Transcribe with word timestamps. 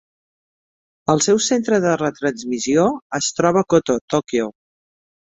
El 1.15 1.21
seu 1.25 1.41
centre 1.49 1.79
de 1.85 1.93
retransmissió 2.03 2.89
es 3.21 3.31
troba 3.41 3.67
a 3.67 3.71
Koto, 3.77 4.03
Tòquio. 4.17 4.53